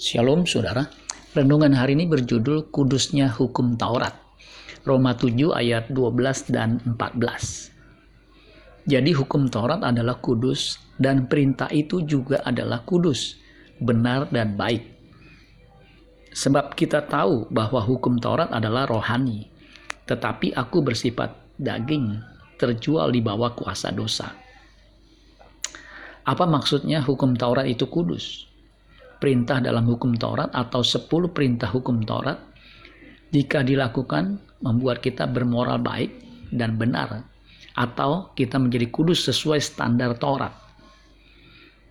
Shalom 0.00 0.48
saudara. 0.48 0.88
Renungan 1.36 1.76
hari 1.76 1.92
ini 1.92 2.08
berjudul 2.08 2.72
Kudusnya 2.72 3.28
Hukum 3.28 3.76
Taurat. 3.76 4.16
Roma 4.88 5.12
7 5.12 5.52
ayat 5.52 5.92
12 5.92 6.48
dan 6.48 6.80
14. 6.88 8.88
Jadi 8.88 9.12
hukum 9.12 9.52
Taurat 9.52 9.84
adalah 9.84 10.16
kudus 10.24 10.80
dan 10.96 11.28
perintah 11.28 11.68
itu 11.68 12.00
juga 12.08 12.40
adalah 12.48 12.80
kudus, 12.88 13.44
benar 13.76 14.32
dan 14.32 14.56
baik. 14.56 14.88
Sebab 16.32 16.72
kita 16.80 17.04
tahu 17.04 17.52
bahwa 17.52 17.84
hukum 17.84 18.16
Taurat 18.16 18.48
adalah 18.56 18.88
rohani, 18.88 19.52
tetapi 20.08 20.56
aku 20.56 20.80
bersifat 20.80 21.36
daging, 21.60 22.24
terjual 22.56 23.12
di 23.12 23.20
bawah 23.20 23.52
kuasa 23.52 23.92
dosa. 23.92 24.32
Apa 26.24 26.48
maksudnya 26.48 27.04
hukum 27.04 27.36
Taurat 27.36 27.68
itu 27.68 27.84
kudus? 27.84 28.48
Perintah 29.20 29.60
dalam 29.60 29.84
hukum 29.84 30.16
Taurat 30.16 30.48
atau 30.50 30.80
10 30.80 31.06
perintah 31.30 31.68
hukum 31.68 32.00
Taurat 32.02 32.40
jika 33.30 33.60
dilakukan 33.60 34.40
membuat 34.64 35.04
kita 35.04 35.28
bermoral 35.28 35.78
baik 35.78 36.10
dan 36.50 36.80
benar 36.80 37.28
atau 37.76 38.32
kita 38.34 38.58
menjadi 38.58 38.90
kudus 38.90 39.28
sesuai 39.28 39.60
standar 39.62 40.16
Taurat. 40.18 40.50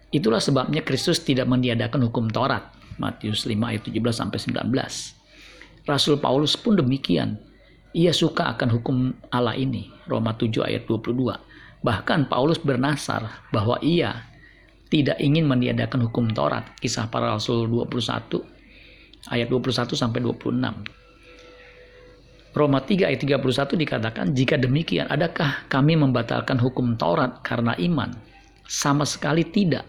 Itulah 0.10 0.42
sebabnya 0.42 0.82
Kristus 0.82 1.22
tidak 1.22 1.46
meniadakan 1.46 2.10
hukum 2.10 2.34
Taurat. 2.34 2.66
Matius 3.00 3.48
5 3.48 3.56
ayat 3.56 3.86
17 3.88 3.96
sampai 4.12 4.38
19. 4.42 5.88
Rasul 5.88 6.20
Paulus 6.20 6.60
pun 6.60 6.76
demikian. 6.76 7.40
Ia 7.96 8.12
suka 8.12 8.52
akan 8.58 8.70
hukum 8.76 8.98
Allah 9.32 9.56
ini. 9.56 9.88
Roma 10.10 10.36
7 10.36 10.66
ayat 10.66 10.84
22. 10.90 11.16
Bahkan 11.80 12.28
Paulus 12.28 12.60
bernasar 12.60 13.48
bahwa 13.56 13.80
ia 13.80 14.28
tidak 14.90 15.22
ingin 15.22 15.46
meniadakan 15.46 16.10
hukum 16.10 16.34
Taurat. 16.34 16.66
Kisah 16.82 17.08
para 17.14 17.30
Rasul 17.38 17.70
21 17.70 18.42
ayat 19.30 19.48
21 19.48 19.94
sampai 19.94 20.20
26. 20.26 20.82
Roma 22.50 22.82
3 22.82 23.06
ayat 23.14 23.22
31 23.22 23.78
dikatakan, 23.78 24.34
"Jika 24.34 24.58
demikian, 24.58 25.06
adakah 25.06 25.70
kami 25.70 25.94
membatalkan 25.94 26.58
hukum 26.58 26.98
Taurat 26.98 27.46
karena 27.46 27.78
iman?" 27.78 28.10
Sama 28.66 29.06
sekali 29.06 29.46
tidak. 29.46 29.86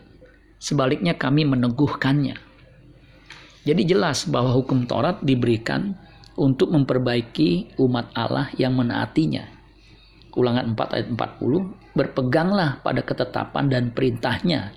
Sebaliknya 0.60 1.16
kami 1.16 1.48
meneguhkannya. 1.48 2.36
Jadi 3.64 3.82
jelas 3.88 4.28
bahwa 4.28 4.52
hukum 4.52 4.84
Taurat 4.84 5.24
diberikan 5.24 5.96
untuk 6.36 6.72
memperbaiki 6.72 7.80
umat 7.80 8.12
Allah 8.12 8.52
yang 8.60 8.76
menaatinya. 8.76 9.44
Ulangan 10.36 10.76
4 10.76 10.96
ayat 10.96 11.08
40, 11.12 11.72
berpeganglah 11.96 12.80
pada 12.84 13.00
ketetapan 13.04 13.68
dan 13.72 13.84
perintahnya 13.92 14.72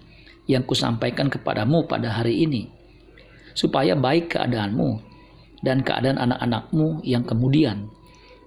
yang 0.50 0.68
kusampaikan 0.68 1.32
kepadamu 1.32 1.88
pada 1.88 2.12
hari 2.12 2.44
ini, 2.44 2.68
supaya 3.56 3.96
baik 3.96 4.36
keadaanmu 4.36 5.00
dan 5.64 5.80
keadaan 5.82 6.20
anak-anakmu 6.20 7.00
yang 7.08 7.24
kemudian, 7.24 7.88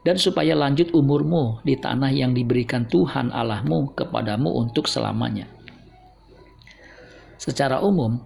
dan 0.05 0.21
supaya 0.21 0.55
lanjut 0.55 0.93
umurmu 0.93 1.65
di 1.65 1.75
tanah 1.75 2.13
yang 2.13 2.37
diberikan 2.37 2.87
Tuhan 2.87 3.33
Allahmu 3.33 3.97
kepadamu 3.97 4.53
untuk 4.55 4.87
selamanya. 4.87 5.49
Secara 7.37 7.81
umum, 7.81 8.21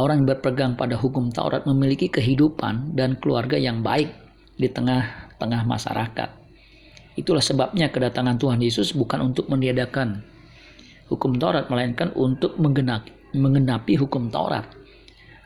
orang 0.00 0.24
yang 0.24 0.28
berpegang 0.36 0.72
pada 0.76 0.96
hukum 0.96 1.28
Taurat 1.28 1.64
memiliki 1.68 2.08
kehidupan 2.08 2.96
dan 2.96 3.20
keluarga 3.20 3.60
yang 3.60 3.84
baik 3.84 4.10
di 4.56 4.68
tengah-tengah 4.68 5.62
masyarakat. 5.64 6.28
Itulah 7.16 7.44
sebabnya 7.44 7.92
kedatangan 7.92 8.40
Tuhan 8.40 8.60
Yesus 8.64 8.96
bukan 8.96 9.32
untuk 9.32 9.48
meniadakan 9.52 10.24
hukum 11.10 11.36
Taurat 11.36 11.66
melainkan 11.66 12.14
untuk 12.14 12.56
menggenapi, 12.56 13.34
mengenapi 13.34 13.98
hukum 13.98 14.30
Taurat 14.30 14.64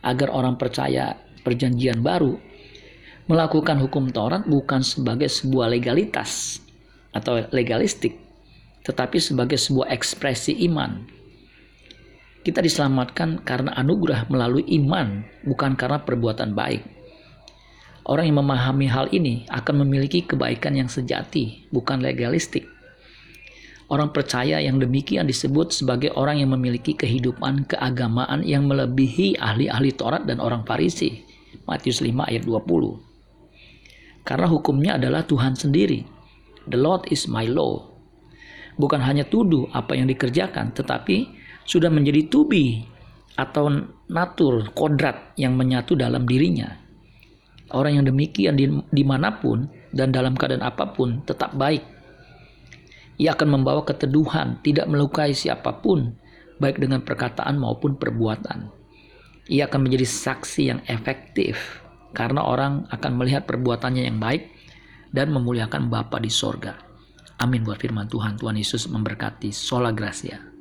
agar 0.05 0.29
orang 0.31 0.61
percaya 0.61 1.17
perjanjian 1.41 2.05
baru 2.05 2.37
melakukan 3.25 3.81
hukum 3.81 4.13
Taurat 4.13 4.45
bukan 4.45 4.85
sebagai 4.85 5.33
sebuah 5.33 5.73
legalitas 5.73 6.61
atau 7.17 7.41
legalistik 7.51 8.25
tetapi 8.85 9.17
sebagai 9.17 9.57
sebuah 9.57 9.89
ekspresi 9.91 10.61
iman. 10.69 11.09
Kita 12.45 12.61
diselamatkan 12.61 13.41
karena 13.41 13.73
anugerah 13.73 14.29
melalui 14.29 14.69
iman, 14.77 15.25
bukan 15.49 15.73
karena 15.81 16.05
perbuatan 16.05 16.53
baik. 16.53 16.85
Orang 18.05 18.29
yang 18.29 18.45
memahami 18.45 18.85
hal 18.85 19.09
ini 19.17 19.49
akan 19.49 19.89
memiliki 19.89 20.29
kebaikan 20.29 20.77
yang 20.77 20.93
sejati, 20.93 21.65
bukan 21.73 22.05
legalistik. 22.05 22.69
Orang 23.93 24.17
percaya 24.17 24.65
yang 24.65 24.81
demikian 24.81 25.29
disebut 25.29 25.77
sebagai 25.77 26.09
orang 26.17 26.41
yang 26.41 26.57
memiliki 26.57 26.97
kehidupan 26.97 27.69
keagamaan 27.69 28.41
yang 28.41 28.65
melebihi 28.65 29.37
ahli-ahli 29.37 29.93
Taurat 29.93 30.25
dan 30.25 30.41
orang 30.41 30.65
Farisi. 30.65 31.21
Matius 31.69 32.01
5 32.01 32.17
ayat 32.25 32.49
20. 32.49 34.25
Karena 34.25 34.49
hukumnya 34.49 34.97
adalah 34.97 35.29
Tuhan 35.29 35.53
sendiri. 35.53 36.01
The 36.65 36.81
Lord 36.81 37.13
is 37.13 37.29
my 37.29 37.45
law. 37.45 37.85
Bukan 38.81 39.05
hanya 39.05 39.29
tuduh 39.29 39.69
apa 39.77 39.93
yang 39.93 40.09
dikerjakan, 40.09 40.73
tetapi 40.73 41.29
sudah 41.69 41.93
menjadi 41.93 42.25
tubi 42.33 42.89
atau 43.37 43.69
natur, 44.09 44.73
kodrat 44.73 45.37
yang 45.37 45.61
menyatu 45.61 45.93
dalam 45.93 46.25
dirinya. 46.25 46.73
Orang 47.77 48.01
yang 48.01 48.07
demikian 48.09 48.57
di 48.89 49.05
mana 49.05 49.37
pun 49.45 49.69
dan 49.93 50.09
dalam 50.09 50.33
keadaan 50.33 50.65
apa 50.65 50.89
pun 50.97 51.21
tetap 51.29 51.53
baik 51.53 51.94
ia 53.21 53.35
akan 53.35 53.61
membawa 53.61 53.87
keteduhan, 53.87 54.59
tidak 54.67 54.91
melukai 54.91 55.31
siapa 55.31 55.79
pun, 55.79 56.19
baik 56.59 56.83
dengan 56.83 57.03
perkataan 57.03 57.59
maupun 57.59 57.95
perbuatan. 57.99 58.71
Ia 59.51 59.69
akan 59.69 59.81
menjadi 59.85 60.07
saksi 60.09 60.63
yang 60.73 60.81
efektif 60.89 61.85
karena 62.17 62.41
orang 62.47 62.89
akan 62.89 63.13
melihat 63.19 63.45
perbuatannya 63.45 64.09
yang 64.09 64.19
baik 64.23 64.49
dan 65.13 65.31
memuliakan 65.31 65.93
Bapa 65.93 66.19
di 66.19 66.33
sorga. 66.33 66.75
Amin 67.39 67.67
buat 67.67 67.83
firman 67.83 68.07
Tuhan. 68.09 68.39
Tuhan 68.39 68.57
Yesus 68.57 68.87
memberkati. 68.89 69.51
Sola 69.51 69.91
Gracia. 69.91 70.54